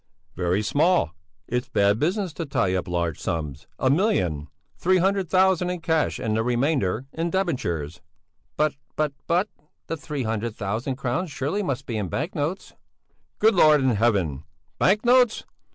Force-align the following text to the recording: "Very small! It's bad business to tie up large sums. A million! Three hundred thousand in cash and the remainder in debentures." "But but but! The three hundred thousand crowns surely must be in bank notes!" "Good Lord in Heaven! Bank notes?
"Very 0.35 0.63
small! 0.63 1.11
It's 1.47 1.69
bad 1.69 1.99
business 1.99 2.33
to 2.33 2.45
tie 2.47 2.73
up 2.73 2.87
large 2.87 3.19
sums. 3.21 3.67
A 3.77 3.91
million! 3.91 4.47
Three 4.75 4.97
hundred 4.97 5.29
thousand 5.29 5.69
in 5.69 5.79
cash 5.79 6.17
and 6.17 6.35
the 6.35 6.41
remainder 6.41 7.05
in 7.13 7.29
debentures." 7.29 8.01
"But 8.57 8.73
but 8.95 9.13
but! 9.27 9.47
The 9.85 9.95
three 9.97 10.23
hundred 10.23 10.55
thousand 10.55 10.95
crowns 10.95 11.29
surely 11.29 11.61
must 11.61 11.85
be 11.85 11.97
in 11.99 12.07
bank 12.07 12.33
notes!" 12.33 12.73
"Good 13.37 13.53
Lord 13.53 13.79
in 13.79 13.91
Heaven! 13.91 14.43
Bank 14.79 15.05
notes? 15.05 15.45